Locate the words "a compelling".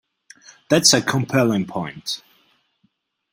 0.95-1.67